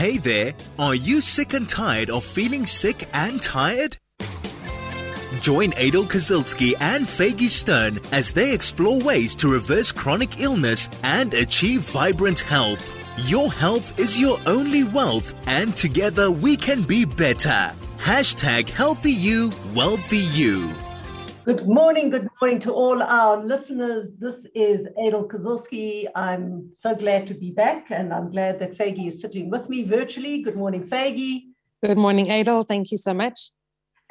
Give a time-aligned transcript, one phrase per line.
[0.00, 3.98] Hey there, are you sick and tired of feeling sick and tired?
[5.42, 11.34] Join Adel Kazilski and Faggy Stern as they explore ways to reverse chronic illness and
[11.34, 12.96] achieve vibrant health.
[13.28, 17.70] Your health is your only wealth, and together we can be better.
[17.98, 20.70] Hashtag healthy you, wealthy you.
[21.50, 24.10] Good morning, good morning to all our listeners.
[24.20, 26.06] This is Adel Kozlowski.
[26.14, 29.82] I'm so glad to be back, and I'm glad that Faggy is sitting with me
[29.82, 30.42] virtually.
[30.42, 31.46] Good morning, Faggy.
[31.84, 32.62] Good morning, Adel.
[32.62, 33.50] Thank you so much.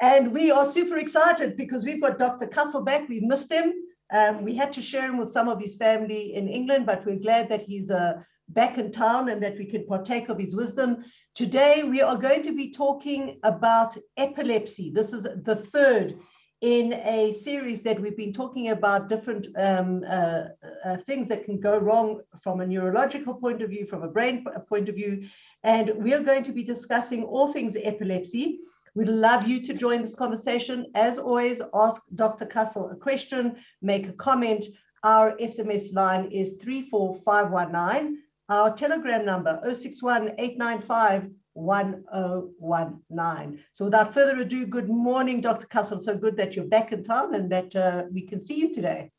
[0.00, 2.46] And we are super excited because we've got Dr.
[2.46, 3.08] Kussel back.
[3.08, 3.72] We've missed him.
[4.12, 7.24] Um, we had to share him with some of his family in England, but we're
[7.28, 8.20] glad that he's uh,
[8.50, 10.98] back in town and that we can partake of his wisdom.
[11.34, 14.90] Today, we are going to be talking about epilepsy.
[14.90, 16.18] This is the third
[16.60, 20.44] in a series that we've been talking about different um, uh,
[20.84, 24.44] uh, things that can go wrong from a neurological point of view, from a brain
[24.68, 25.26] point of view.
[25.62, 28.60] And we're going to be discussing all things epilepsy.
[28.94, 30.86] We'd love you to join this conversation.
[30.94, 32.44] As always, ask Dr.
[32.44, 34.66] Kussel a question, make a comment.
[35.02, 38.18] Our SMS line is 34519.
[38.50, 43.60] Our telegram number 061 895 1019.
[43.72, 45.66] So without further ado, good morning, Dr.
[45.66, 46.00] Kussel.
[46.00, 49.10] So good that you're back in town and that uh, we can see you today.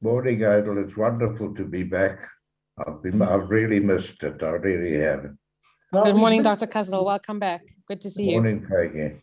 [0.00, 0.78] Morning, Adel.
[0.78, 2.26] It's wonderful to be back.
[2.86, 4.42] I've been, I've really missed it.
[4.42, 5.34] I really have.
[5.92, 6.66] Well, good morning, Dr.
[6.66, 7.04] Kussel.
[7.04, 7.62] Welcome back.
[7.88, 8.68] Good to see morning, you.
[8.68, 9.22] Morning, Peggy.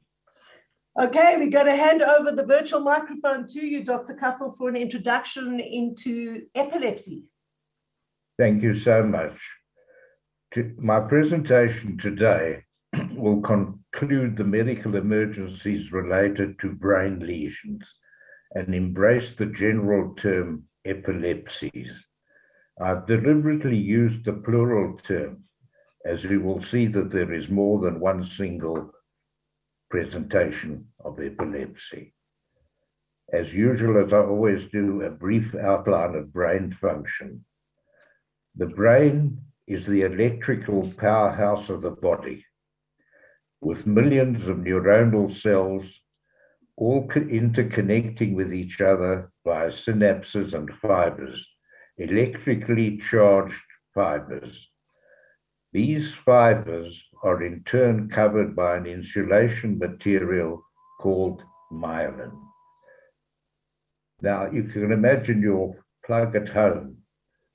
[0.97, 4.15] Okay, we're going to hand over the virtual microphone to you, Dr.
[4.15, 7.25] Kussel, for an introduction into epilepsy.
[8.37, 9.37] Thank you so much
[10.77, 12.63] my presentation today
[13.13, 17.83] will conclude the medical emergencies related to brain lesions
[18.53, 21.89] and embrace the general term epilepsies.
[22.81, 25.43] I've deliberately used the plural term
[26.05, 28.91] as we will see that there is more than one single
[29.89, 32.13] presentation of epilepsy.
[33.33, 37.43] As usual, as I always do, a brief outline of brain function.
[38.55, 42.45] The brain is the electrical powerhouse of the body,
[43.61, 46.01] with millions of neuronal cells
[46.77, 51.47] all interconnecting with each other via synapses and fibers,
[51.97, 53.61] electrically charged
[53.93, 54.69] fibers.
[55.71, 60.63] These fibers are in turn covered by an insulation material
[60.99, 62.31] called myelin.
[64.21, 66.97] Now, you can imagine your plug at home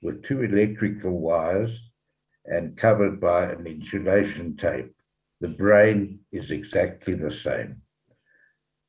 [0.01, 1.79] with two electrical wires
[2.45, 4.93] and covered by an insulation tape.
[5.39, 7.81] The brain is exactly the same.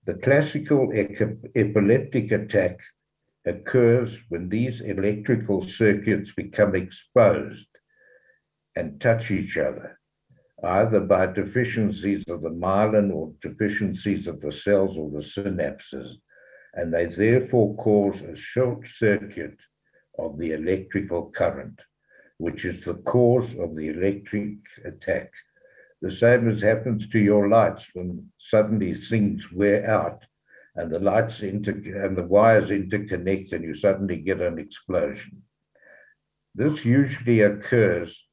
[0.04, 2.80] The classical epileptic attack
[3.46, 7.66] occurs when these electrical circuits become exposed
[8.74, 9.98] and touch each other,
[10.64, 16.16] either by deficiencies of the myelin or deficiencies of the cells or the synapses,
[16.74, 19.56] and they therefore cause a short circuit
[20.18, 21.80] of the electrical current
[22.38, 25.32] which is the cause of the electric attack.
[26.00, 30.24] The same as happens to your lights when suddenly things wear out
[30.74, 35.42] and the lights inter- and the wires interconnect and you suddenly get an explosion.
[36.54, 38.26] This usually occurs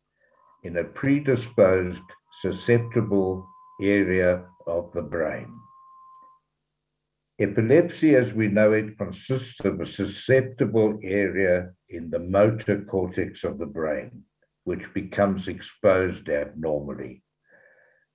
[0.63, 2.01] in a predisposed,
[2.41, 3.47] susceptible
[3.81, 5.58] area of the brain.
[7.41, 13.57] Epilepsy, as we know it, consists of a susceptible area in the motor cortex of
[13.57, 14.23] the brain,
[14.65, 17.23] which becomes exposed abnormally.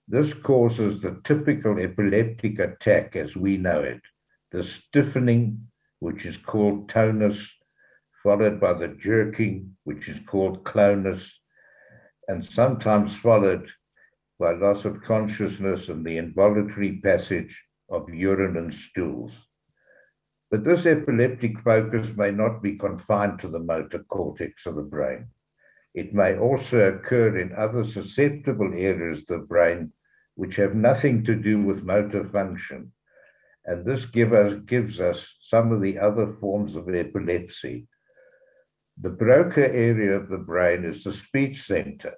[0.06, 4.02] This causes the typical epileptic attack as we know it,
[4.52, 5.68] the stiffening,
[6.00, 7.50] which is called tonus,
[8.22, 11.30] followed by the jerking, which is called clonus,
[12.28, 13.70] and sometimes followed
[14.38, 17.58] by loss of consciousness and the involuntary passage
[17.90, 19.32] of urine and stools.
[20.50, 25.28] But this epileptic focus may not be confined to the motor cortex of the brain.
[25.94, 29.92] It may also occur in other susceptible areas of the brain
[30.34, 32.92] which have nothing to do with motor function.
[33.64, 37.86] And this give us, gives us some of the other forms of epilepsy.
[39.00, 42.14] The Broca area of the brain is the speech center.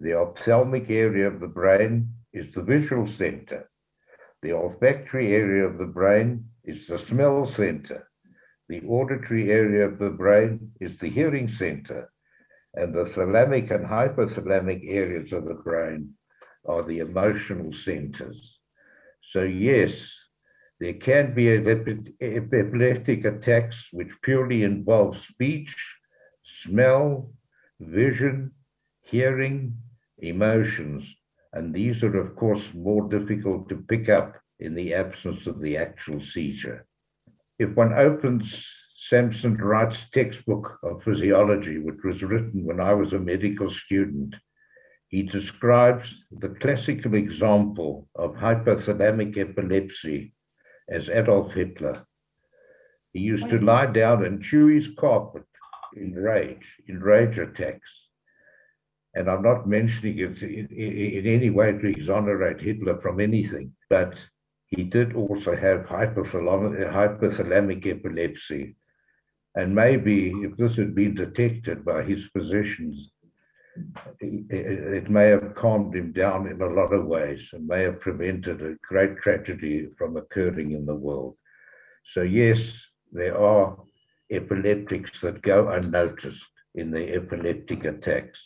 [0.00, 3.70] The ophthalmic area of the brain is the visual center.
[4.44, 8.10] The olfactory area of the brain is the smell center.
[8.68, 12.12] The auditory area of the brain is the hearing center.
[12.74, 16.12] And the thalamic and hypothalamic areas of the brain
[16.66, 18.58] are the emotional centers.
[19.22, 20.12] So, yes,
[20.78, 21.48] there can be
[22.20, 25.74] epileptic attacks which purely involve speech,
[26.44, 27.32] smell,
[27.80, 28.52] vision,
[29.00, 29.78] hearing,
[30.18, 31.16] emotions,
[31.54, 35.76] and these are, of course, more difficult to pick up in the absence of the
[35.76, 36.86] actual seizure.
[37.58, 38.66] If one opens
[38.96, 44.34] Samson Wright's textbook of physiology, which was written when I was a medical student,
[45.08, 50.34] he describes the classical example of hypothalamic epilepsy
[50.88, 52.04] as Adolf Hitler.
[53.12, 55.44] He used to lie down and chew his carpet
[55.94, 58.03] in rage, in rage attacks.
[59.14, 64.14] And I'm not mentioning it in, any way to exonerate Hitler from anything, but
[64.66, 68.74] he did also have hypothalamic epilepsy.
[69.54, 73.10] And maybe if this had been detected by his physicians,
[74.20, 78.62] it may have calmed him down in a lot of ways and may have prevented
[78.62, 81.36] a great tragedy from occurring in the world.
[82.12, 82.74] So, yes,
[83.12, 83.76] there are
[84.30, 86.44] epileptics that go unnoticed
[86.74, 88.40] in the epileptic attacks.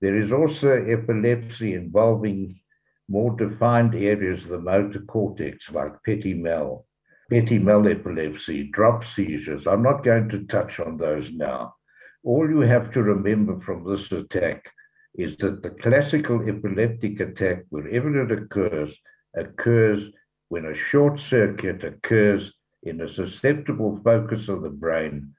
[0.00, 2.60] There is also epilepsy involving
[3.08, 6.86] more defined areas of the motor cortex, like petit mal,
[7.30, 9.66] petit mal epilepsy, drop seizures.
[9.66, 11.74] I'm not going to touch on those now.
[12.22, 14.70] All you have to remember from this attack
[15.14, 18.98] is that the classical epileptic attack, wherever it occurs,
[19.36, 20.10] occurs
[20.48, 22.52] when a short circuit occurs
[22.82, 25.34] in a susceptible focus of the brain,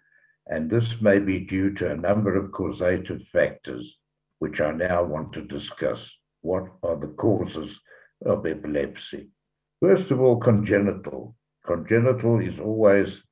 [0.47, 3.97] and this may be due to a number of causative factors,
[4.39, 6.11] which I now want to discuss.
[6.41, 7.79] What are the causes
[8.25, 9.29] of epilepsy?
[9.81, 11.35] First of all, congenital.
[11.65, 13.23] Congenital is always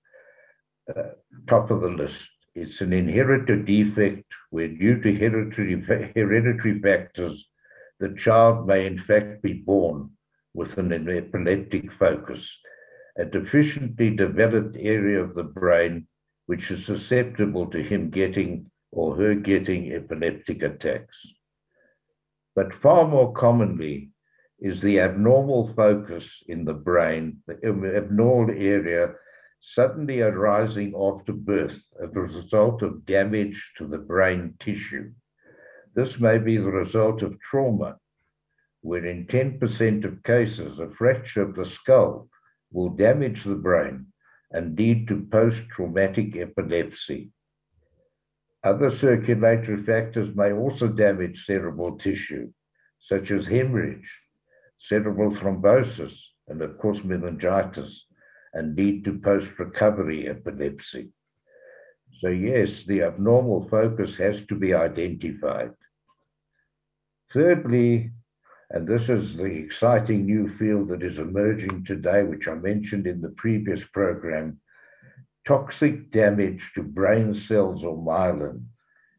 [0.96, 1.04] uh,
[1.48, 2.30] top of the list.
[2.56, 5.82] It's an inherited defect where, due to hereditary,
[6.16, 7.46] hereditary factors,
[8.00, 10.12] the child may in fact be born
[10.54, 12.60] with an epileptic focus,
[13.18, 16.08] a deficiently developed area of the brain
[16.46, 21.18] which is susceptible to him getting or her getting epileptic attacks.
[22.56, 24.12] But far more commonly
[24.60, 27.58] is the abnormal focus in the brain, the
[27.98, 29.16] abnormal area
[29.60, 35.12] suddenly arising after birth as a result of damage to the brain tissue.
[35.96, 37.98] This may be the result of trauma,
[38.82, 42.30] where in 10% of cases, a fracture of the skull
[42.72, 44.08] will damage the brain
[44.52, 47.32] and lead to post traumatic epilepsy.
[48.64, 52.52] Other circulatory factors may also damage cerebral tissue,
[53.00, 54.10] such as hemorrhage,
[54.80, 56.18] cerebral thrombosis,
[56.48, 58.06] and of course meningitis
[58.54, 61.10] and lead to post recovery epilepsy.
[62.20, 65.72] So, yes, the abnormal focus has to be identified.
[67.34, 68.12] Thirdly,
[68.70, 73.22] and this is the exciting new field that is emerging today, which I mentioned in
[73.22, 74.60] the previous program
[75.46, 78.66] toxic damage to brain cells or myelin,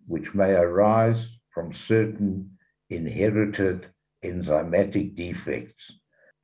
[0.06, 2.50] which may arise from certain
[2.90, 3.86] inherited
[4.24, 5.92] enzymatic defects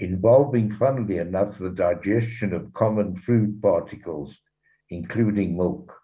[0.00, 4.38] involving, funnily enough, the digestion of common food particles,
[4.88, 5.94] including milk,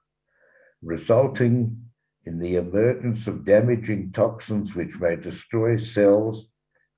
[0.83, 1.83] resulting
[2.27, 6.49] in the emergence of damaging toxins which may destroy cells,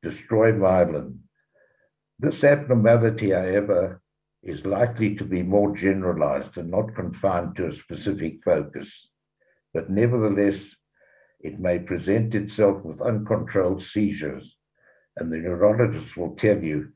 [0.02, 1.18] destroy myelin.
[2.18, 4.02] This abnormality, however,
[4.42, 9.08] is likely to be more generalized and not confined to a specific focus.
[9.74, 10.74] But nevertheless,
[11.40, 14.56] it may present itself with uncontrolled seizures
[15.18, 16.92] and the neurologist will tell you,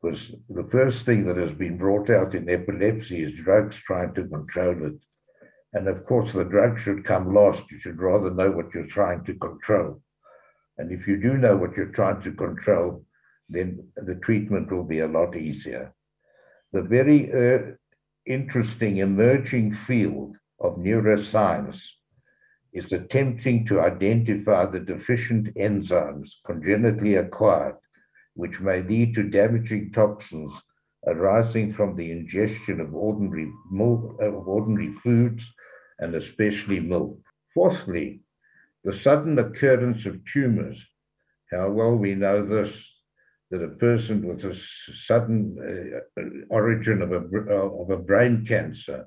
[0.00, 4.28] because the first thing that has been brought out in epilepsy is drugs trying to
[4.28, 4.94] control it.
[5.72, 7.70] And of course, the drug should come last.
[7.70, 10.00] You should rather know what you're trying to control.
[10.78, 13.04] And if you do know what you're trying to control,
[13.48, 15.92] then the treatment will be a lot easier.
[16.74, 17.76] The very uh,
[18.26, 21.78] interesting emerging field of neuroscience
[22.72, 27.76] is attempting to identify the deficient enzymes congenitally acquired,
[28.34, 30.52] which may lead to damaging toxins
[31.06, 35.48] arising from the ingestion of ordinary, milk, of ordinary foods
[36.00, 37.20] and especially milk.
[37.54, 38.18] Fourthly,
[38.82, 40.84] the sudden occurrence of tumors.
[41.52, 42.93] How well we know this
[43.50, 45.56] that a person with a sudden
[46.18, 49.06] uh, origin of a, of a brain cancer,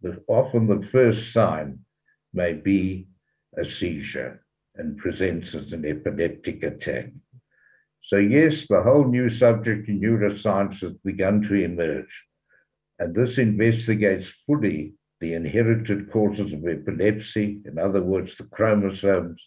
[0.00, 1.80] the, often the first sign
[2.32, 3.06] may be
[3.56, 7.10] a seizure and presents as an epileptic attack.
[8.04, 12.24] So, yes, the whole new subject in neuroscience has begun to emerge,
[12.98, 19.40] and this investigates fully the inherited causes of epilepsy, in other words, the chromosomes,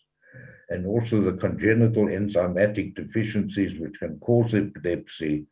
[0.69, 5.45] and also the congenital enzymatic deficiencies which can cause epilepsy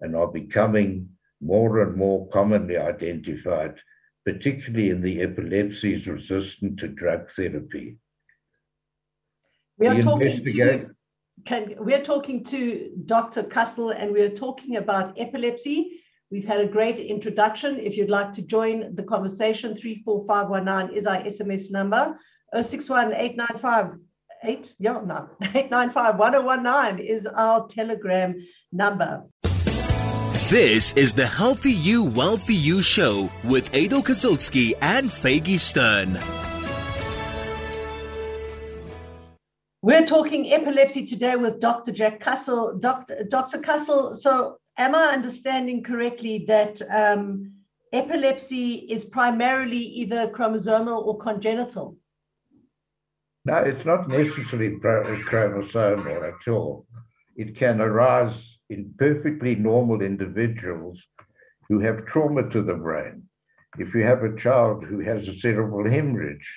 [0.00, 1.08] and are becoming
[1.40, 3.74] more and more commonly identified
[4.24, 7.96] particularly in the epilepsies resistant to drug therapy.
[9.78, 10.86] We are talking to
[11.44, 13.42] can, we're talking to Dr.
[13.42, 16.02] Kussel and we're talking about epilepsy.
[16.30, 17.78] We've had a great introduction.
[17.78, 22.16] If you'd like to join the conversation, 34519 is our SMS number.
[22.54, 23.12] 061
[24.44, 28.34] 895 8, yeah, no, 895 1019 is our telegram
[28.72, 29.24] number.
[30.48, 36.18] This is the Healthy You, Wealthy You show with Adel Kazilsky and Faggy Stern.
[39.80, 41.92] We're talking epilepsy today with Dr.
[41.92, 42.80] Jack Kussel.
[42.80, 43.24] Dr.
[43.24, 43.58] Dr.
[43.58, 47.52] Kussel, so am I understanding correctly that um,
[47.92, 51.96] epilepsy is primarily either chromosomal or congenital?
[53.44, 56.86] No, it's not necessarily chromosomal at all.
[57.36, 61.04] It can arise in perfectly normal individuals
[61.68, 63.24] who have trauma to the brain.
[63.78, 66.48] If you have a child who has a cerebral hemorrhage,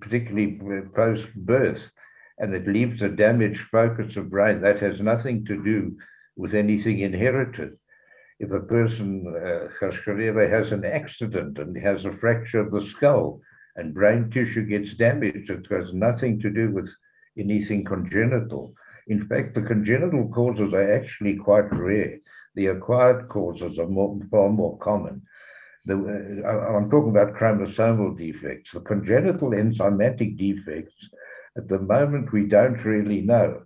[0.00, 0.60] particularly
[0.94, 1.90] post birth,
[2.38, 4.60] and it leaves a damaged focus of brain.
[4.60, 5.96] That has nothing to do
[6.36, 7.78] with anything inherited.
[8.38, 13.40] If a person, uh, has an accident and has a fracture of the skull
[13.76, 16.94] and brain tissue gets damaged, it has nothing to do with
[17.38, 18.74] anything congenital.
[19.08, 22.18] In fact, the congenital causes are actually quite rare.
[22.54, 25.22] The acquired causes are more, far more common.
[25.84, 28.72] The, uh, I'm talking about chromosomal defects.
[28.72, 31.08] The congenital enzymatic defects
[31.56, 33.62] at the moment, we don't really know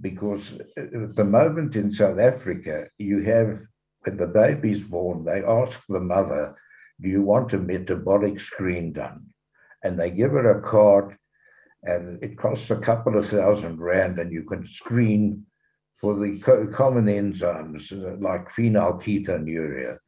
[0.00, 3.60] because at the moment in South Africa, you have,
[4.02, 6.56] when the baby's born, they ask the mother,
[7.00, 9.26] Do you want a metabolic screen done?
[9.84, 11.16] And they give her a card,
[11.84, 15.46] and it costs a couple of thousand rand, and you can screen
[16.00, 19.98] for the co- common enzymes uh, like phenylketonuria.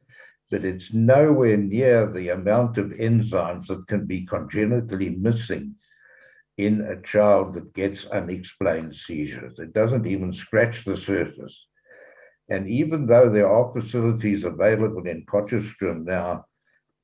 [0.49, 5.75] But it's nowhere near the amount of enzymes that can be congenitally missing
[6.57, 9.59] in a child that gets unexplained seizures.
[9.59, 11.67] It doesn't even scratch the surface.
[12.49, 16.45] And even though there are facilities available in Potchefstroom now,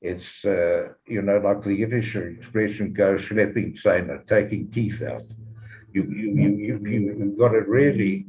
[0.04, 5.22] it's, uh, you know, like the Yiddish expression goes, schlepping seiner, taking teeth out.
[5.94, 8.26] You, you, you, you, you've got to really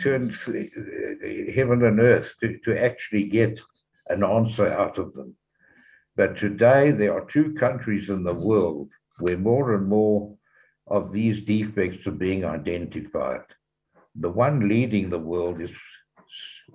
[0.00, 0.30] turn
[1.54, 3.60] heaven and earth to, to actually get
[4.08, 5.36] an answer out of them.
[6.16, 8.88] But today, there are two countries in the world
[9.18, 10.34] where more and more
[10.86, 13.44] of these defects are being identified.
[14.14, 15.72] The one leading the world is,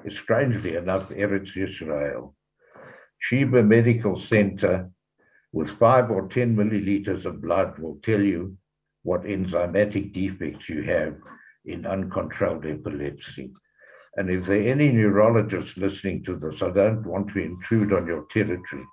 [0.06, 2.36] is strangely enough, Eretz Israel.
[3.19, 4.89] Sheba Medical Center,
[5.51, 8.57] with five or 10 milliliters of blood, will tell you
[9.03, 11.15] what enzymatic defects you have
[11.65, 13.51] in uncontrolled epilepsy.
[14.15, 18.07] And if there are any neurologists listening to this, I don't want to intrude on
[18.07, 18.86] your territory,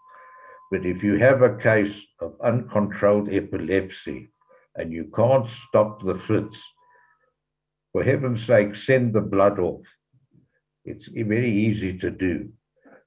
[0.71, 4.31] but if you have a case of uncontrolled epilepsy,
[4.76, 6.61] and you can't stop the fits,
[7.93, 9.87] for heaven's sake, send the blood off.
[10.85, 12.50] It's very easy to do.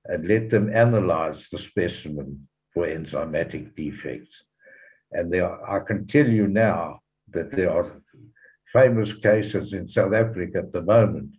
[0.08, 4.44] And let them analyze the specimen for enzymatic defects.
[5.12, 7.00] And there are, I can tell you now
[7.34, 8.02] that there are
[8.72, 11.32] famous cases in South Africa at the moment.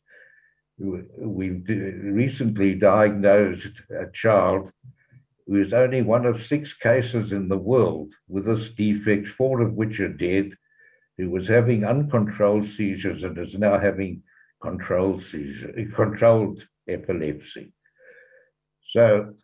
[0.79, 4.71] We've recently diagnosed a child
[5.47, 9.73] who is only one of six cases in the world with this defect, four of
[9.73, 10.53] which are dead,
[11.17, 14.23] who was having uncontrolled seizures and is now having
[14.63, 17.73] controlled seizure, controlled epilepsy.
[18.89, 19.35] So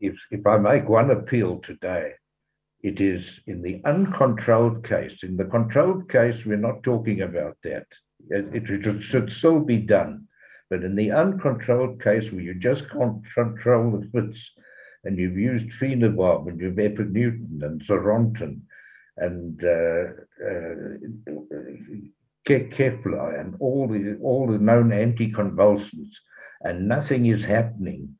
[0.00, 2.12] if, if I make one appeal today,
[2.82, 5.22] it is in the uncontrolled case.
[5.22, 7.86] In the controlled case, we're not talking about that.
[8.28, 10.28] It, it should still be done.
[10.70, 14.50] But in the uncontrolled case where you just can't control the fits,
[15.04, 18.60] and you've used phenobarb and you've Epanutin and Zarontin
[19.16, 20.04] and uh,
[20.44, 20.96] uh,
[22.46, 26.16] Keppra and all the all the known anticonvulsants,
[26.62, 28.16] and nothing is happening,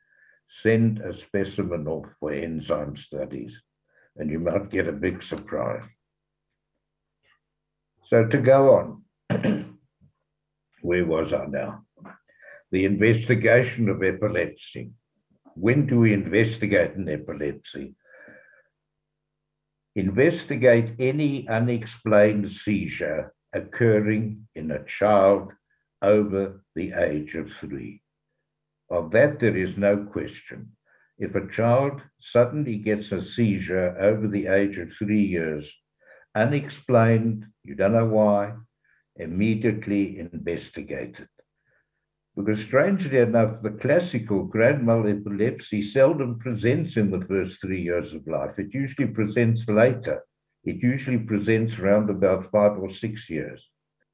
[0.62, 3.60] send a specimen off for enzyme studies,
[4.16, 5.84] and you might get a big surprise.
[8.08, 9.04] So to go on,
[10.82, 11.84] where was I now?
[12.70, 14.92] The investigation of epilepsy
[15.54, 17.94] when do we investigate an epilepsy?
[19.94, 25.52] Investigate any unexplained seizure occurring in a child
[26.02, 28.02] over the age of three.
[28.90, 30.76] Of that, there is no question.
[31.18, 35.72] If a child suddenly gets a seizure over the age of three years,
[36.34, 38.54] unexplained, you don't know why,
[39.16, 41.28] immediately investigate it.
[42.36, 48.12] Because strangely enough, the classical grand mal epilepsy seldom presents in the first three years
[48.12, 48.58] of life.
[48.58, 50.22] It usually presents later
[50.64, 53.68] It usually presents around about five or six years.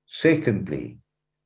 [0.06, 0.98] Secondly,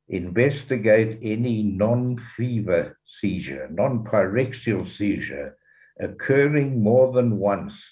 [0.08, 5.56] investigate any non fever seizure, non pyrexial seizure
[6.00, 7.82] occurring more than once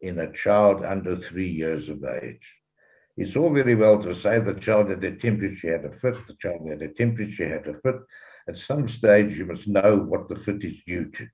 [0.00, 2.54] in a child under three years of age.
[3.16, 6.34] It's all very well to say the child had a temperature, had a fit, the
[6.38, 8.00] child had a temperature, had a fit.
[8.48, 11.26] At some stage, you must know what the fit is due to.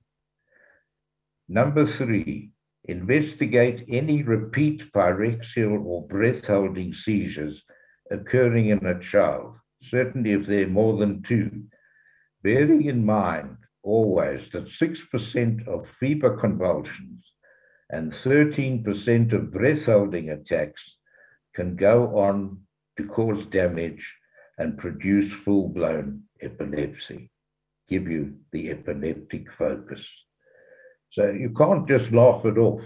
[1.49, 2.51] Number three,
[2.85, 7.61] investigate any repeat pyrexial or breath holding seizures
[8.09, 11.63] occurring in a child, certainly if there are more than two,
[12.43, 17.23] bearing in mind always that 6% of fever convulsions
[17.89, 20.97] and 13% of breath holding attacks
[21.53, 22.59] can go on
[22.97, 24.15] to cause damage
[24.57, 27.29] and produce full blown epilepsy,
[27.89, 30.07] give you the epileptic focus.
[31.11, 32.81] So you can't just laugh it off.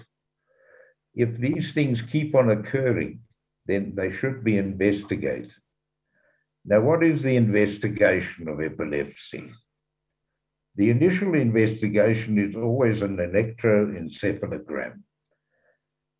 [1.14, 3.22] If these things keep on occurring,
[3.66, 5.52] then they should be investigated.
[6.70, 9.54] Now, what is the investigation of epilepsy?
[10.76, 15.02] The initial investigation is always an electroencephalogram.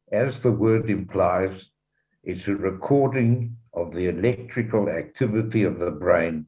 [0.10, 1.66] As the word implies,
[2.24, 6.46] it's a recording of the electrical activity of the brain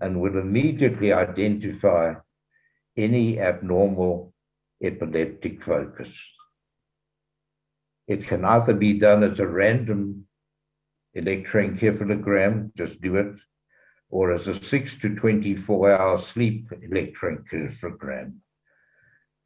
[0.00, 2.14] and will immediately identify
[2.96, 4.34] any abnormal
[4.82, 6.08] epileptic focus.
[8.08, 10.27] It can either be done as a random
[11.20, 13.34] electroencephalogram, just do it,
[14.10, 18.34] or as a 6 to 24 hour sleep electroencephalogram.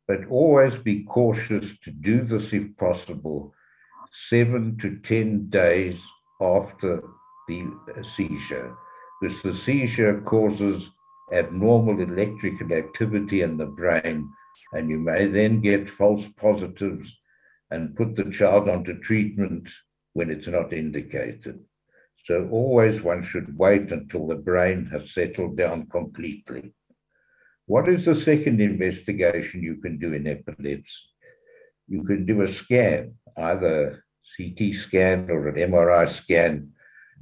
[0.07, 3.55] But always be cautious to do this if possible,
[4.29, 6.03] seven to 10 days
[6.41, 7.03] after
[7.49, 8.77] the seizure,
[9.21, 10.91] because the seizure causes
[11.33, 14.29] abnormal electrical activity in the brain,
[14.73, 17.17] and you may then get false positives
[17.71, 19.69] and put the child onto treatment
[20.13, 21.61] when it's not indicated.
[22.25, 26.73] So always one should wait until the brain has settled down completely.
[27.67, 31.03] What is the second investigation you can do in epilepsy?
[31.89, 34.05] You can do a scan, either
[34.37, 36.73] CT scan or an MRI scan,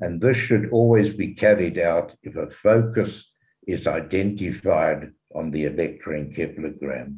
[0.00, 3.30] and this should always be carried out if a focus
[3.66, 7.16] is identified on the electroencephalogram.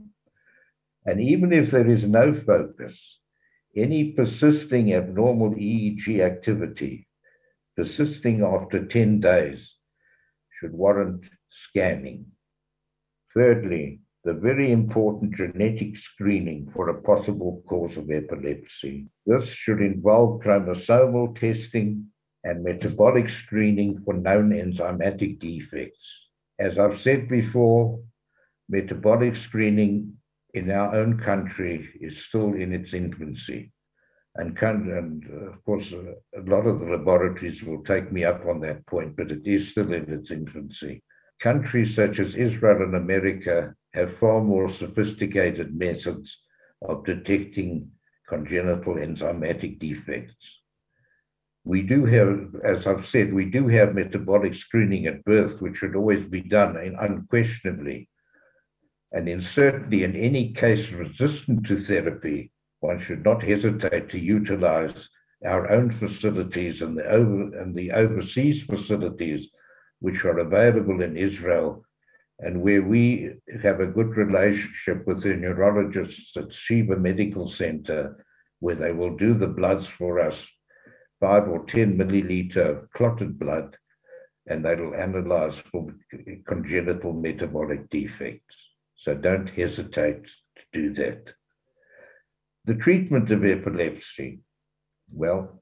[1.05, 3.19] And even if there is no focus,
[3.75, 7.07] any persisting abnormal EEG activity
[7.77, 9.77] persisting after 10 days
[10.59, 12.27] should warrant scanning.
[13.35, 19.07] Thirdly, the very important genetic screening for a possible cause of epilepsy.
[19.27, 22.07] This should involve chromosomal testing
[22.45, 26.29] and metabolic screening for known enzymatic defects.
[26.59, 28.01] As I've said before,
[28.69, 30.19] metabolic screening
[30.55, 33.73] in our own country is still in its infancy.
[34.35, 38.47] And, and uh, of course, uh, a lot of the laboratories will take me up
[38.47, 41.03] on that point, but it is still in its infancy.
[41.39, 46.39] Countries such as Israel and America have far more sophisticated methods
[46.81, 47.91] of detecting
[48.29, 50.61] congenital enzymatic defects.
[51.65, 55.95] We do have, as I've said, we do have metabolic screening at birth, which should
[55.95, 58.09] always be done unquestionably.
[59.13, 65.09] And in certainly in any case resistant to therapy, one should not hesitate to utilize
[65.45, 69.49] our own facilities and the, over, and the overseas facilities
[70.01, 71.85] which are available in Israel
[72.39, 73.31] and where we
[73.63, 78.25] have a good relationship with the neurologists at Sheba Medical Center,
[78.59, 80.49] where they will do the bloods for us,
[81.21, 83.77] five or 10 milliliter clotted blood,
[84.47, 85.95] and they will analyze for
[86.47, 88.57] congenital metabolic defects.
[89.03, 90.23] So don't hesitate
[90.57, 91.35] to do that.
[92.65, 94.43] The treatment of epilepsy,
[95.13, 95.61] well,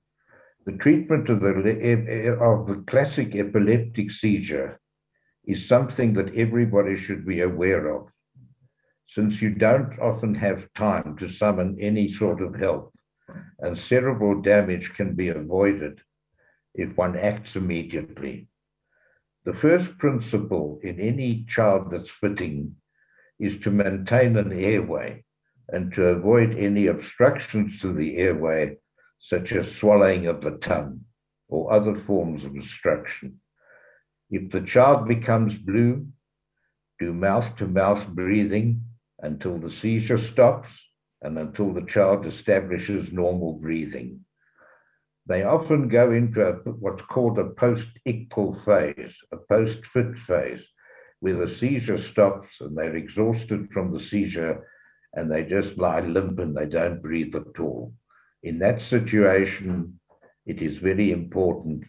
[0.67, 4.79] the treatment of the, of the classic epileptic seizure
[5.47, 8.09] is something that everybody should be aware of,
[9.09, 12.93] since you don't often have time to summon any sort of help,
[13.61, 16.03] and cerebral damage can be avoided
[16.75, 18.49] if one acts immediately.
[19.47, 22.77] The first principle in any child that's fitting
[23.41, 25.25] is to maintain an airway
[25.69, 28.77] and to avoid any obstructions to the airway,
[29.19, 31.01] such as swallowing of the tongue
[31.49, 33.41] or other forms of obstruction.
[34.31, 36.09] If the child becomes blue,
[36.99, 38.85] do mouth to mouth breathing
[39.19, 40.81] until the seizure stops
[41.23, 44.21] and until the child establishes normal breathing.
[45.27, 50.63] They often go into a, what's called a post ictal phase, a post fit phase,
[51.21, 54.67] where the seizure stops and they're exhausted from the seizure
[55.15, 57.93] and they just lie limp and they don't breathe at all.
[58.43, 60.01] In that situation,
[60.47, 61.85] it is very important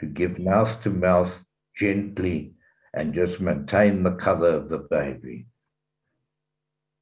[0.00, 1.44] to give mouth to mouth
[1.76, 2.54] gently
[2.94, 5.46] and just maintain the color of the baby.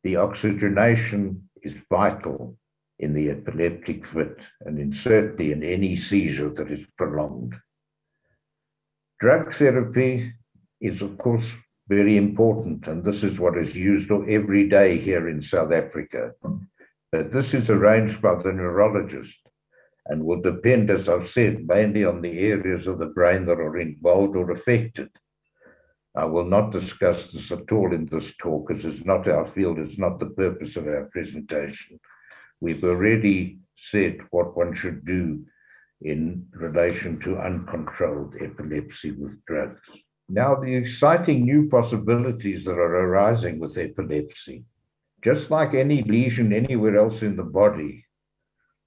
[0.02, 2.56] The oxygenation is vital
[2.98, 7.54] in the epileptic fit and in certainly in any seizure that is prolonged.
[9.20, 10.32] Drug therapy
[10.80, 11.52] is, of course,
[11.88, 16.32] very important, and this is what is used every day here in South Africa.
[17.10, 19.38] But this is arranged by the neurologist
[20.06, 23.78] and will depend, as I've said, mainly on the areas of the brain that are
[23.78, 25.10] involved or affected.
[26.14, 29.78] I will not discuss this at all in this talk, as it's not our field,
[29.78, 32.00] it's not the purpose of our presentation.
[32.60, 35.44] We've already said what one should do
[36.02, 39.80] in relation to uncontrolled epilepsy with drugs.
[40.28, 44.64] Now, the exciting new possibilities that are arising with epilepsy,
[45.24, 48.04] just like any lesion anywhere else in the body,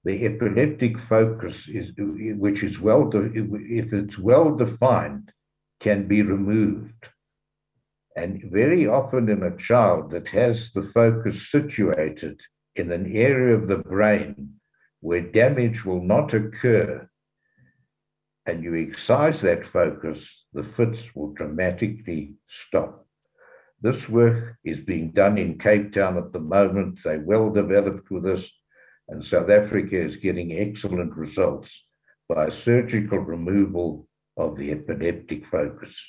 [0.04, 5.32] the epileptic focus is, which is well, if it's well defined,
[5.80, 7.06] can be removed.
[8.16, 12.40] And very often in a child that has the focus situated
[12.76, 14.60] in an area of the brain
[15.00, 17.08] where damage will not occur,
[18.46, 23.06] and you excise that focus, the fits will dramatically stop.
[23.80, 27.00] This work is being done in Cape Town at the moment.
[27.04, 28.50] They're well developed with this,
[29.08, 31.84] and South Africa is getting excellent results
[32.28, 36.00] by surgical removal of the epileptic focus.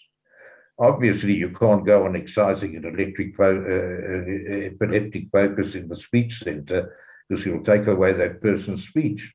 [0.79, 5.95] Obviously, you can't go on excising an electric fo- uh, uh, epileptic focus in the
[5.95, 6.95] speech center
[7.27, 9.33] because you'll take away that person's speech.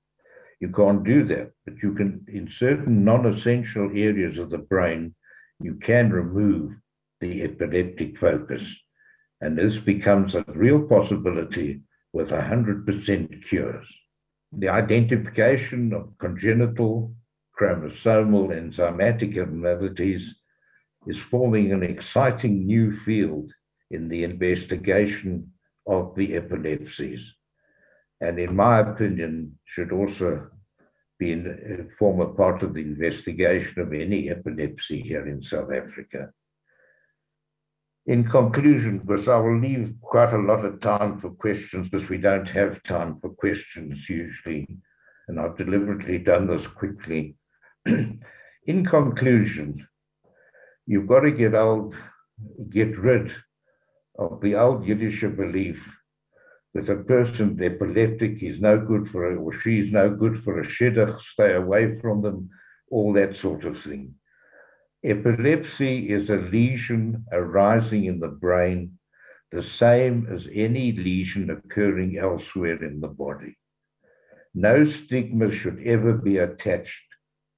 [0.60, 5.14] You can't do that, but you can, in certain non essential areas of the brain,
[5.60, 6.72] you can remove
[7.20, 8.76] the epileptic focus.
[9.40, 13.86] And this becomes a real possibility with 100% cures.
[14.52, 17.14] The identification of congenital,
[17.58, 20.34] chromosomal, enzymatic abnormalities
[21.06, 23.52] is forming an exciting new field
[23.90, 25.52] in the investigation
[25.86, 27.34] of the epilepsies.
[28.20, 30.48] And in my opinion, should also
[31.18, 35.72] be in, uh, form a part of the investigation of any epilepsy here in South
[35.72, 36.32] Africa.
[38.06, 42.18] In conclusion, because I will leave quite a lot of time for questions because we
[42.18, 44.66] don't have time for questions usually,
[45.28, 47.36] and I've deliberately done this quickly.
[47.86, 49.86] in conclusion,
[50.90, 51.92] You've got to get out,
[52.70, 53.30] get rid
[54.18, 55.86] of the old Yiddish belief
[56.78, 60.66] that a person epileptic is no good for a, or she's no good for a
[60.66, 62.50] shidduch, stay away from them,
[62.90, 64.14] all that sort of thing.
[65.04, 68.98] Epilepsy is a lesion arising in the brain,
[69.50, 73.56] the same as any lesion occurring elsewhere in the body.
[74.54, 77.04] No stigma should ever be attached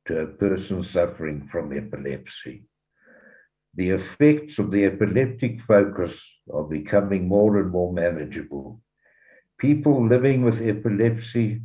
[0.06, 2.64] to a person suffering from epilepsy
[3.74, 6.20] the effects of the epileptic focus
[6.52, 8.80] are becoming more and more manageable.
[9.60, 11.60] People living with epilepsy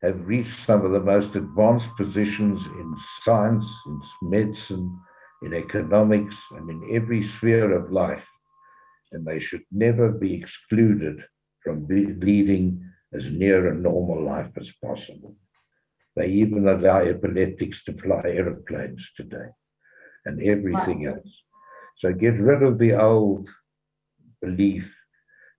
[0.00, 4.96] have reached some of the most advanced positions in science, in medicine,
[5.42, 8.24] in economics, and in every sphere of life.
[9.10, 11.24] And they should never be excluded
[11.64, 15.34] from leading as near a normal life as possible.
[16.14, 19.48] They even allow epileptics to fly aeroplanes today
[20.24, 21.14] and everything wow.
[21.14, 21.42] else.
[21.98, 23.48] So get rid of the old
[24.40, 24.92] belief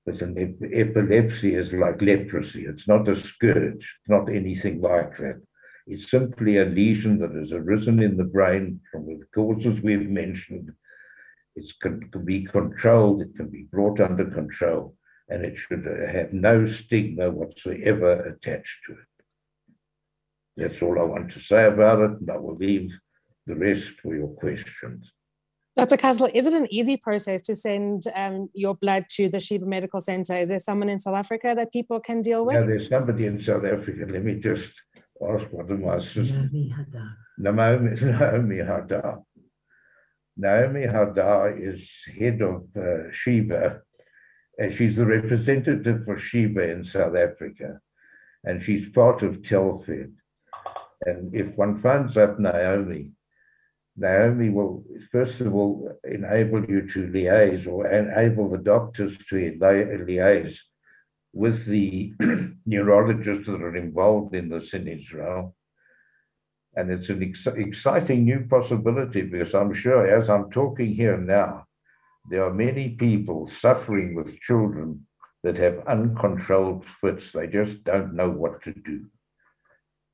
[0.06, 2.66] that an ep- epilepsy is like leprosy.
[2.66, 5.42] It's not a scourge, not anything like that.
[5.88, 10.72] It's simply a lesion that has arisen in the brain from the causes we've mentioned.
[11.56, 14.96] It can, can be controlled, it can be brought under control,
[15.30, 19.08] and it should uh, have no stigma whatsoever attached to it.
[20.58, 22.92] That's all I want to say about it, and I will leave
[23.46, 25.12] the rest for your questions.
[25.76, 25.98] Dr.
[25.98, 30.02] Kussel, is it an easy process to send um, your blood to the Sheba Medical
[30.02, 30.36] Center?
[30.36, 32.56] Is there someone in South Africa that people can deal with?
[32.56, 34.06] Yeah, there's somebody in South Africa.
[34.08, 34.72] Let me just
[35.20, 36.32] ask one of my sisters.
[36.32, 37.16] Naomi Hadar.
[37.40, 39.24] Naomi, Naomi Hadar.
[40.38, 43.82] Naomi Hadar is head of uh, Sheba,
[44.60, 47.80] and she's the representative for Sheba in South Africa,
[48.44, 50.12] and she's part of Telfed.
[51.06, 53.12] And if one finds up Naomi,
[53.96, 60.58] Naomi will, first of all, enable you to liaise or enable the doctors to liaise
[61.34, 62.14] with the
[62.66, 65.56] neurologists that are involved in this in Israel.
[66.76, 71.66] And it's an ex- exciting new possibility because I'm sure as I'm talking here now,
[72.30, 75.06] there are many people suffering with children
[75.44, 77.32] that have uncontrolled fits.
[77.32, 79.06] They just don't know what to do.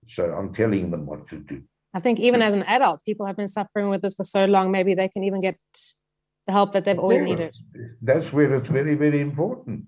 [0.07, 1.61] So I'm telling them what to do.
[1.93, 4.71] I think even as an adult, people have been suffering with this for so long,
[4.71, 5.59] maybe they can even get
[6.45, 7.55] the help that they've always needed.
[8.01, 9.85] That's where it's very, very important.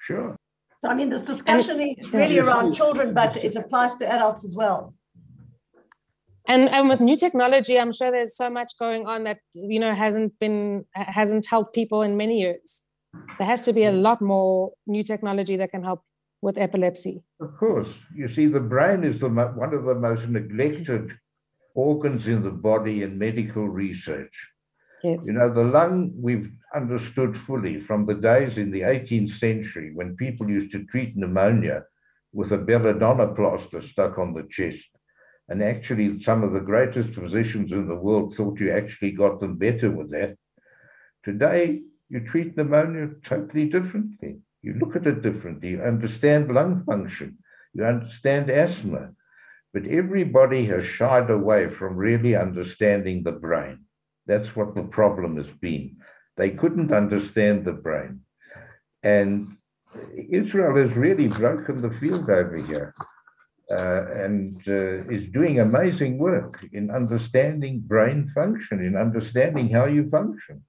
[0.00, 0.36] Sure.
[0.82, 2.42] So, I mean, this discussion and, is really yeah.
[2.42, 4.94] around children, but it applies to adults as well.
[6.46, 9.92] And, and with new technology, I'm sure there's so much going on that you know
[9.92, 12.82] hasn't been hasn't helped people in many years.
[13.38, 16.02] There has to be a lot more new technology that can help
[16.40, 17.22] with epilepsy.
[17.40, 21.18] Of course, you see, the brain is the one of the most neglected
[21.78, 24.36] organs in the body and medical research.
[25.04, 25.28] Yes.
[25.28, 30.16] You know, the lung we've understood fully from the days in the 18th century when
[30.16, 31.84] people used to treat pneumonia
[32.32, 34.90] with a belladonna plaster stuck on the chest.
[35.48, 39.56] And actually, some of the greatest physicians in the world thought you actually got them
[39.56, 40.36] better with that.
[41.24, 44.40] Today, you treat pneumonia totally differently.
[44.62, 45.70] You look at it differently.
[45.70, 47.38] You understand lung function.
[47.72, 49.12] You understand asthma.
[49.72, 53.84] But everybody has shied away from really understanding the brain.
[54.26, 55.96] That's what the problem has been.
[56.36, 58.20] They couldn't understand the brain.
[59.02, 59.56] And
[60.30, 62.94] Israel has really broken the field over here
[63.70, 70.08] uh, and uh, is doing amazing work in understanding brain function, in understanding how you
[70.08, 70.62] function.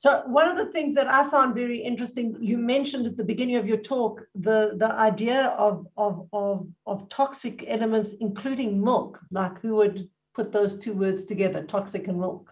[0.00, 3.56] So one of the things that I found very interesting, you mentioned at the beginning
[3.56, 9.60] of your talk, the, the idea of, of, of, of toxic elements, including milk, like
[9.60, 12.50] who would put those two words together, toxic and milk?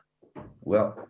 [0.61, 1.09] Well,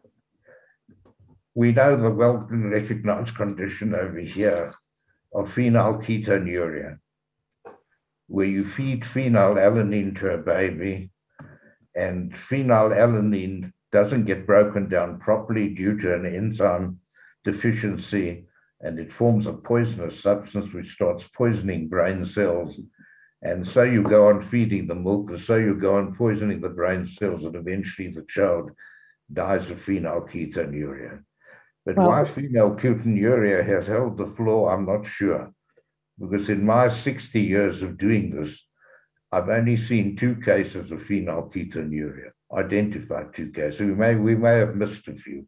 [1.56, 4.72] we know the well recognized condition over here
[5.34, 7.00] of phenylketonuria,
[8.28, 11.10] where you feed phenylalanine to a baby,
[11.96, 17.00] and phenylalanine doesn't get broken down properly due to an enzyme
[17.44, 18.44] deficiency,
[18.80, 22.78] and it forms a poisonous substance which starts poisoning brain cells.
[23.42, 26.68] And so you go on feeding the milk, and so you go on poisoning the
[26.68, 28.70] brain cells, and eventually the child
[29.32, 31.22] dies of phenylketonuria.
[31.86, 35.52] But well, why phenylketonuria has held the floor, I'm not sure.
[36.18, 38.67] Because in my 60 years of doing this,
[39.30, 43.80] I've only seen two cases of phenylketonuria identified two cases.
[43.80, 45.46] We may we may have missed a few,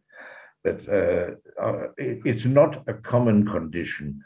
[0.63, 4.23] but uh, uh, it, it's not a common condition.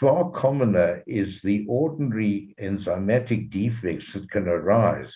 [0.00, 5.12] Far commoner is the ordinary enzymatic defects that can arise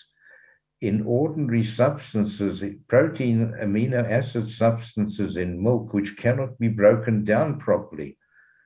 [0.81, 8.17] in ordinary substances, protein amino acid substances in milk, which cannot be broken down properly.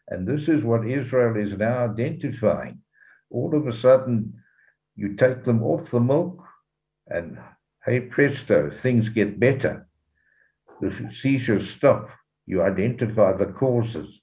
[0.08, 2.80] And this is what Israel is now identifying.
[3.30, 4.43] All of a sudden,
[4.96, 6.42] you take them off the milk,
[7.06, 7.38] and
[7.84, 9.88] hey presto, things get better.
[10.80, 12.10] The seizures stop.
[12.46, 14.20] You identify the causes.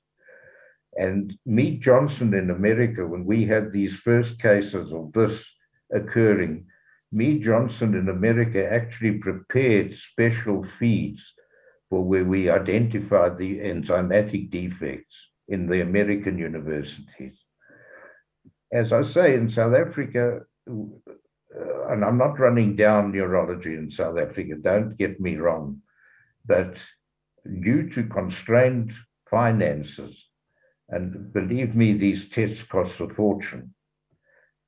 [0.96, 5.46] And Mead Johnson in America, when we had these first cases of this
[5.94, 6.66] occurring,
[7.12, 11.34] Mead Johnson in America actually prepared special feeds
[11.90, 17.38] for where we identified the enzymatic defects in the American universities.
[18.72, 24.56] As I say, in South Africa, and I'm not running down neurology in South Africa,
[24.62, 25.82] don't get me wrong,
[26.46, 26.78] but
[27.62, 28.94] due to constrained
[29.30, 30.28] finances,
[30.90, 33.74] and believe me, these tests cost a fortune.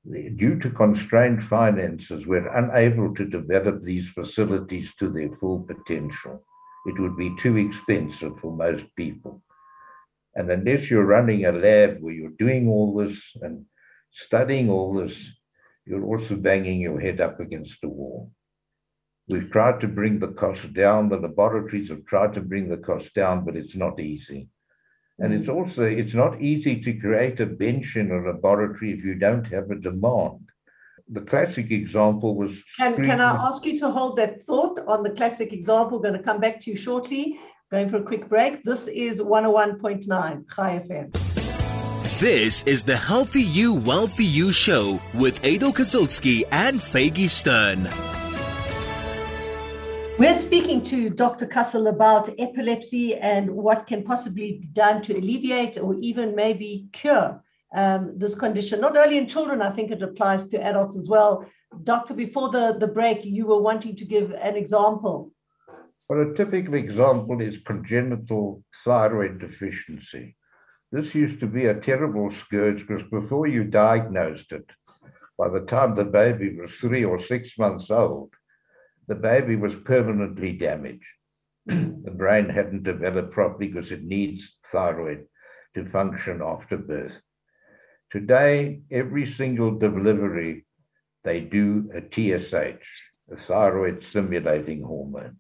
[0.06, 6.46] Due to constrained finances, we're unable to develop these facilities to their full potential.
[6.86, 9.42] It would be too expensive for most people.
[10.36, 13.66] And unless you're running a lab where you're doing all this and
[14.12, 15.32] studying all this,
[15.86, 18.32] you're also banging your head up against the wall.
[19.28, 21.10] We've tried to bring the cost down.
[21.10, 24.50] The laboratories have tried to bring the cost down, but it's not easy.
[25.20, 25.56] And it's mm.
[25.56, 29.72] also it's not easy to create a bench in a laboratory if you don't have
[29.72, 30.50] a demand.
[31.10, 32.64] The classic example was.
[32.78, 35.98] Can, can I ask you to hold that thought on the classic example?
[35.98, 37.40] We're going to come back to you shortly.
[37.72, 38.64] Going for a quick break.
[38.64, 41.23] This is 101.9 Chai FM.
[42.24, 47.90] This is the Healthy You, Wealthy You show with Adel Kazilsky and Faggy Stern.
[50.18, 51.46] We're speaking to Dr.
[51.46, 57.44] Kussel about epilepsy and what can possibly be done to alleviate or even maybe cure
[57.76, 61.46] um, this condition, not only in children, I think it applies to adults as well.
[61.84, 65.34] Doctor, before the, the break, you were wanting to give an example.
[66.10, 70.38] Well, a typical example is congenital thyroid deficiency.
[70.94, 74.70] This used to be a terrible scourge because before you diagnosed it,
[75.40, 78.32] by the time the baby was three or six months old,
[79.08, 81.04] the baby was permanently damaged.
[81.66, 85.26] the brain hadn't developed properly because it needs thyroid
[85.74, 87.20] to function after birth.
[88.12, 90.68] Today, every single delivery,
[91.24, 92.86] they do a TSH,
[93.32, 95.38] a thyroid stimulating hormone.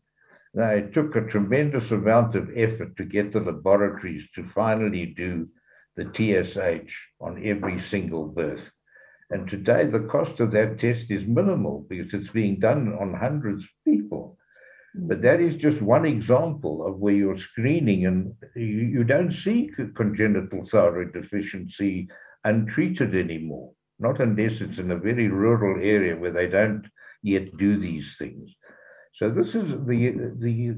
[0.54, 5.50] Now, it took a tremendous amount of effort to get the laboratories to finally do
[5.96, 8.72] the TSH on every single birth.
[9.32, 13.64] And today, the cost of that test is minimal because it's being done on hundreds
[13.64, 14.38] of people.
[14.94, 19.72] But that is just one example of where you're screening, and you, you don't see
[19.96, 22.10] congenital thyroid deficiency
[22.44, 26.86] untreated anymore, not unless it's in a very rural area where they don't
[27.24, 28.54] yet do these things.
[29.14, 30.76] So this is the, the,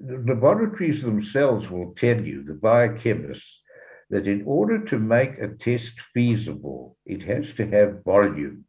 [0.00, 3.50] the laboratories themselves will tell you, the biochemists,
[4.10, 8.64] that in order to make a test feasible, it has to have volume.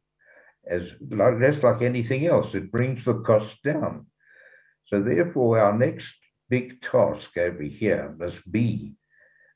[0.69, 4.07] As like, that's like anything else, it brings the cost down.
[4.85, 6.15] So therefore, our next
[6.49, 8.93] big task over here must be,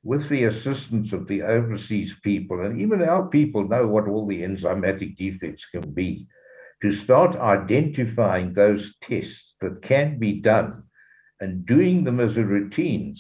[0.04, 4.42] with the assistance of the overseas people, and even our people know what all the
[4.42, 6.28] enzymatic defects can be,
[6.82, 10.72] to start identifying those tests that can be done
[11.40, 13.16] and doing them as a routine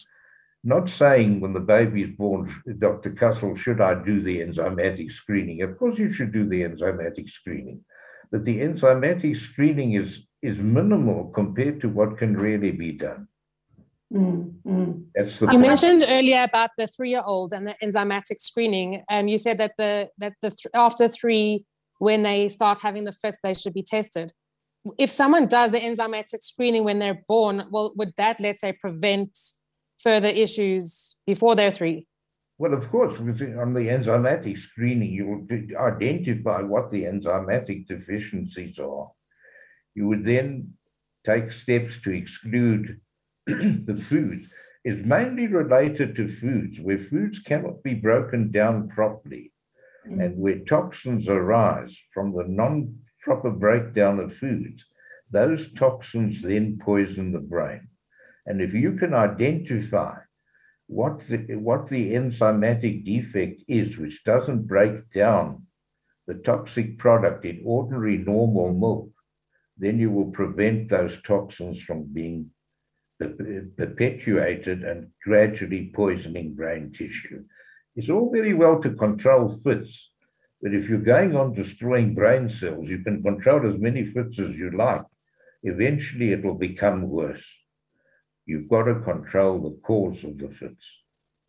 [0.64, 3.12] not saying when the baby's born, Dr.
[3.12, 5.62] Kussel, should I do the enzymatic screening?
[5.64, 7.84] Of course, you should do the enzymatic screening,
[8.32, 13.28] but the enzymatic screening is, is minimal compared to what can really be done.
[14.14, 15.04] Mm, mm.
[15.16, 15.62] That's the you point.
[15.62, 19.04] mentioned earlier about the three-year-old and the enzymatic screening.
[19.10, 21.66] Um, you said that the that the th- after three,
[22.02, 24.34] when they start having the fist, they should be tested.
[24.98, 29.38] If someone does the enzymatic screening when they're born, well, would that let's say prevent
[30.00, 32.08] further issues before they're three?
[32.58, 33.28] Well, of course, on
[33.76, 39.12] the enzymatic screening, you will identify what the enzymatic deficiencies are.
[39.94, 40.74] You would then
[41.24, 43.00] take steps to exclude
[43.46, 44.52] the foods.
[44.84, 49.52] It's mainly related to foods where foods cannot be broken down properly
[50.08, 50.22] mm-hmm.
[50.22, 54.86] and where toxins arise from the non proper breakdown of foods.
[55.30, 57.88] Those toxins then poison the brain.
[58.46, 60.18] And if you can identify
[60.88, 65.68] what the, what the enzymatic defect is, which doesn't break down
[66.28, 69.10] the toxic product in ordinary normal milk,
[69.78, 72.52] then you will prevent those toxins from being
[73.78, 77.44] perpetuated and gradually poisoning brain tissue.
[77.96, 80.12] It's all very well to control fits,
[80.62, 84.56] but if you're going on destroying brain cells, you can control as many fits as
[84.56, 85.04] you like.
[85.64, 87.46] Eventually, it will become worse
[88.46, 90.86] you've got to control the cause of the fits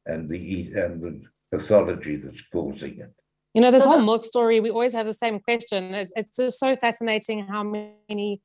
[0.06, 3.14] and the and the pathology that's causing it.
[3.54, 5.92] You know, this whole milk story, we always have the same question.
[5.92, 8.40] It's, it's just so fascinating how many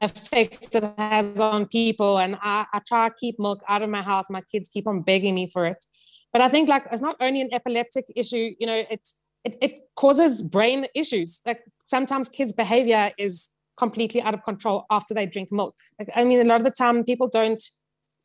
[0.00, 2.18] effects it has on people.
[2.18, 4.30] And I, I try to keep milk out of my house.
[4.30, 5.84] My kids keep on begging me for it.
[6.32, 9.08] But I think like it's not only an epileptic issue, you know, it,
[9.44, 11.40] it, it causes brain issues.
[11.44, 15.74] Like sometimes kids' behavior is completely out of control after they drink milk.
[15.98, 17.62] Like, I mean, a lot of the time people don't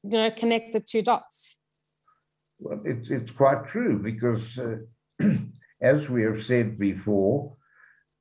[0.03, 1.59] you know connect the two dots
[2.59, 4.77] well it's, it's quite true because uh,
[5.81, 7.55] as we have said before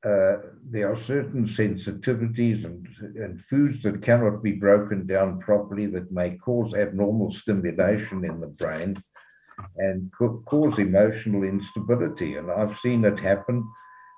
[0.05, 0.37] uh,
[0.71, 6.37] there are certain sensitivities and, and foods that cannot be broken down properly that may
[6.37, 9.03] cause abnormal stimulation in the brain
[9.79, 12.37] and cause emotional instability.
[12.37, 13.67] And I've seen it happen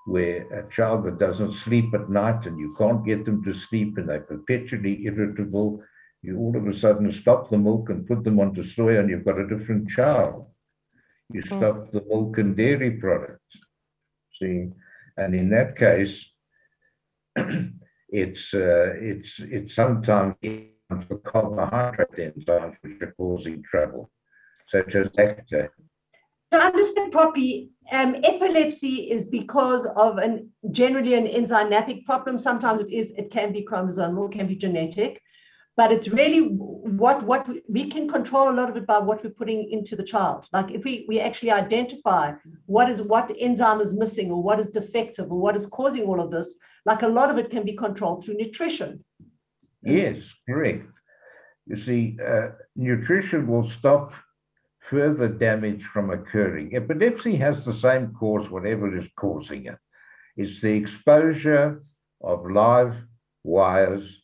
[0.07, 3.99] where a child that doesn't sleep at night and you can't get them to sleep
[3.99, 5.83] and they're perpetually irritable
[6.23, 9.25] you all of a sudden stop the milk and put them onto soy and you've
[9.25, 10.47] got a different child.
[11.33, 11.47] You hmm.
[11.47, 13.57] stop the milk and dairy products.
[14.41, 14.71] See,
[15.17, 16.31] and in that case,
[18.09, 20.35] it's uh, it's it's sometimes
[21.07, 24.11] for carbohydrate enzymes which are causing trouble,
[24.71, 25.71] such as lactase.
[26.53, 32.39] To understand properly, um, epilepsy is because of an generally an enzymatic problem.
[32.39, 35.21] Sometimes it is, it can be chromosomal, it can be genetic
[35.79, 39.23] but it's really what what we, we, can control a lot of it by what
[39.23, 42.33] we're putting into the child like if we we actually identify
[42.67, 46.21] what is what enzyme is missing or what is defective or what is causing all
[46.21, 49.03] of this like a lot of it can be controlled through nutrition
[49.83, 50.85] yes correct
[51.67, 54.13] you see uh, nutrition will stop
[54.91, 59.79] further damage from occurring epilepsy has the same cause whatever is causing it
[60.37, 61.83] it's the exposure
[62.21, 62.95] of live
[63.45, 64.23] wires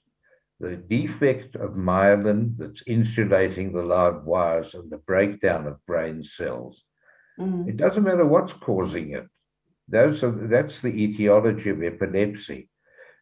[0.60, 6.82] the defect of myelin that's insulating the live wires and the breakdown of brain cells.
[7.38, 7.68] Mm.
[7.68, 9.26] It doesn't matter what's causing it.
[9.88, 12.70] Those are, that's the etiology of epilepsy.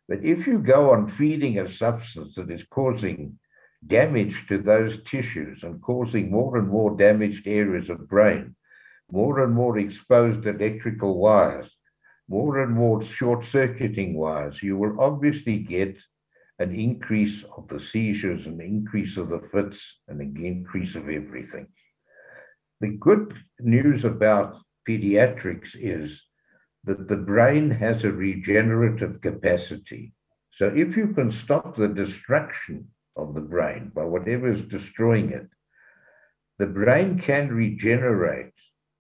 [0.09, 3.39] But if you go on feeding a substance that is causing
[3.87, 8.55] damage to those tissues and causing more and more damaged areas of brain,
[9.11, 11.71] more and more exposed electrical wires,
[12.29, 15.97] more and more short circuiting wires, you will obviously get
[16.59, 21.67] an increase of the seizures, an increase of the fits, and an increase of everything.
[22.81, 24.59] The good news about
[24.89, 26.23] pediatrics is
[26.85, 30.13] that the brain has a regenerative capacity.
[30.53, 35.49] So if you can stop the destruction of the brain by whatever is destroying it,
[36.59, 38.53] the brain can regenerate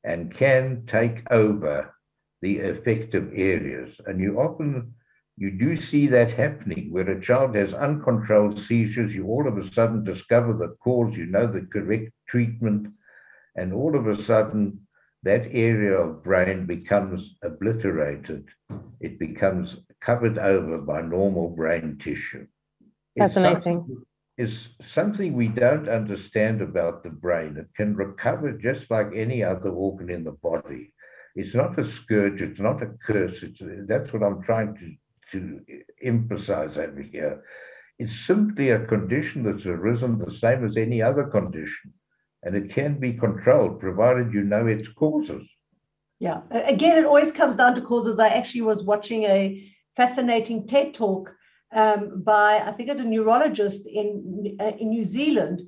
[0.04, 1.94] and can take over
[2.40, 4.00] the affected areas.
[4.06, 4.94] And you often
[5.36, 9.72] you do see that happening where a child has uncontrolled seizures, you all of a
[9.72, 12.88] sudden discover the cause, you know the correct treatment,
[13.56, 14.86] and all of a sudden
[15.22, 18.48] that area of brain becomes obliterated.
[19.00, 22.46] It becomes covered over by normal brain tissue.
[23.18, 24.04] Fascinating.
[24.38, 27.56] It's something we don't understand about the brain.
[27.58, 30.92] It can recover just like any other organ in the body.
[31.34, 33.42] It's not a scourge, it's not a curse.
[33.42, 34.94] It's, that's what I'm trying to
[35.32, 35.60] to
[36.02, 37.42] emphasize over here.
[37.98, 41.92] It's simply a condition that's arisen the same as any other condition,
[42.42, 45.46] and it can be controlled provided you know its causes.
[46.18, 48.18] Yeah, again, it always comes down to causes.
[48.18, 51.34] I actually was watching a fascinating TED talk
[51.73, 55.62] um, by, I think, a neurologist in, uh, in New Zealand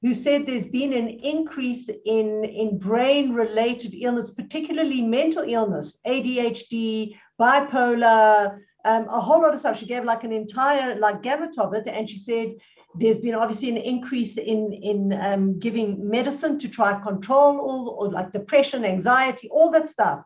[0.00, 7.16] who said there's been an increase in, in brain related illness, particularly mental illness, ADHD,
[7.40, 9.78] bipolar, um, a whole lot of stuff.
[9.78, 12.54] She gave like an entire like gamut of it, and she said
[12.94, 18.10] there's been obviously an increase in in um, giving medicine to try control all or
[18.10, 20.22] like depression, anxiety, all that stuff.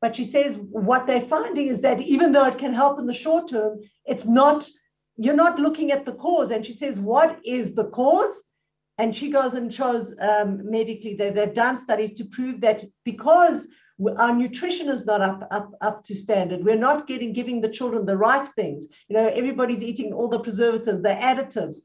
[0.00, 3.12] But she says what they're finding is that even though it can help in the
[3.12, 4.68] short term, it's not.
[5.16, 6.50] You're not looking at the cause.
[6.50, 8.42] And she says, what is the cause?
[8.96, 13.68] And she goes and shows um, medically that they've done studies to prove that because
[14.16, 16.64] our nutrition is not up, up, up to standard.
[16.64, 18.86] We're not getting giving the children the right things.
[19.08, 21.78] You know, everybody's eating all the preservatives, the additives,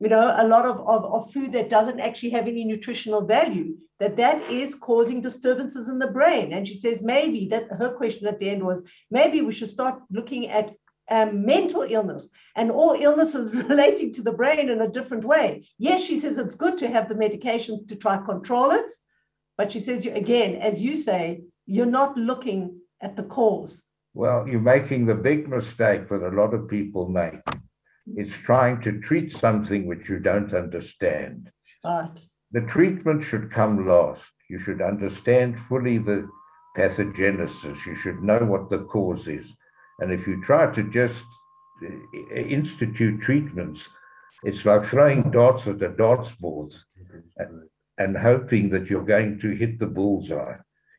[0.00, 3.74] you know, a lot of, of, of food that doesn't actually have any nutritional value,
[3.98, 6.52] that that is causing disturbances in the brain.
[6.52, 10.00] And she says maybe that her question at the end was maybe we should start
[10.10, 10.72] looking at
[11.10, 15.66] um, mental illness and all illnesses relating to the brain in a different way.
[15.78, 18.92] Yes, she says it's good to have the medications to try control it,
[19.56, 23.82] but she says again, as you say, you're not looking at the cause.
[24.14, 27.40] Well, you're making the big mistake that a lot of people make.
[28.16, 31.50] It's trying to treat something which you don't understand.
[31.84, 32.18] Right.
[32.52, 34.30] The treatment should come last.
[34.48, 36.28] You should understand fully the
[36.76, 37.84] pathogenesis.
[37.86, 39.52] You should know what the cause is.
[40.00, 41.24] And if you try to just
[41.84, 43.88] uh, institute treatments,
[44.44, 46.72] it's like throwing darts at a darts board
[47.98, 50.56] and hoping that you're going to hit the bullseye.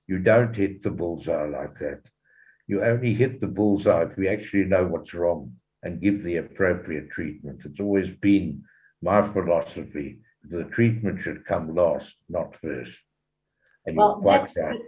[0.07, 2.01] You don't hit the bullseye like that.
[2.67, 7.09] You only hit the bullseye if we actually know what's wrong and give the appropriate
[7.09, 7.61] treatment.
[7.65, 8.63] It's always been
[9.01, 10.19] my philosophy.
[10.49, 12.97] The treatment should come last, not first.
[13.85, 14.79] And well, you're quite right.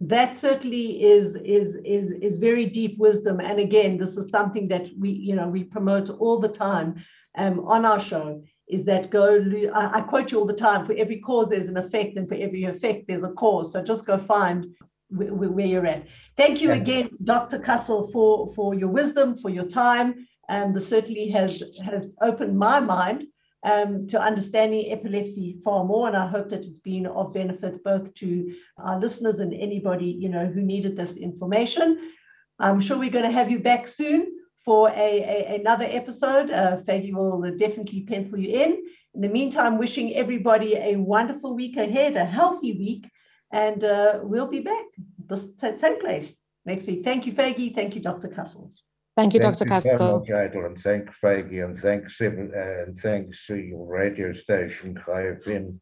[0.00, 3.40] That certainly is is is is very deep wisdom.
[3.40, 7.02] And again, this is something that we, you know, we promote all the time
[7.36, 10.92] um, on our show is that go, I, I quote you all the time, for
[10.94, 13.72] every cause there's an effect and for every effect there's a cause.
[13.72, 14.68] So just go find
[15.08, 16.04] where, where you're at.
[16.36, 17.58] Thank you again, Dr.
[17.58, 20.26] Kussel, for, for your wisdom, for your time.
[20.48, 23.24] And um, this certainly has, has opened my mind
[23.64, 26.06] um, to understanding epilepsy far more.
[26.06, 30.28] And I hope that it's been of benefit both to our listeners and anybody, you
[30.28, 32.12] know, who needed this information.
[32.58, 34.32] I'm sure we're going to have you back soon
[34.64, 36.50] for a, a another episode.
[36.50, 38.84] Uh, Faggy will definitely pencil you in.
[39.14, 43.08] In the meantime, wishing everybody a wonderful week ahead, a healthy week,
[43.52, 44.86] and uh, we'll be back
[45.26, 45.36] the
[45.76, 47.04] same place next week.
[47.04, 47.74] Thank you, Faggy.
[47.74, 48.28] Thank you, Dr.
[48.28, 48.70] Kussel.
[49.16, 49.64] Thank you, Dr.
[49.64, 49.98] Kussel.
[49.98, 50.24] So
[50.66, 55.78] and thank Faggy, and thanks uh, and thanks to your radio station, Chai FM.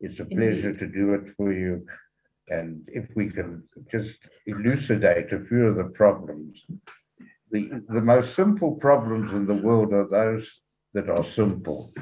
[0.00, 1.84] It's a pleasure to do it for you.
[2.48, 6.64] And if we can just elucidate a few of the problems
[7.50, 10.50] the, the most simple problems in the world are those
[10.94, 11.92] that are simple,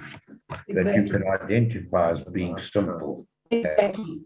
[0.50, 0.74] exactly.
[0.74, 3.26] that you can identify as being simple.
[3.50, 4.22] Exactly.